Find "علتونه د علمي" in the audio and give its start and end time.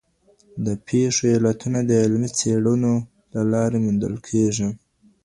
1.35-2.29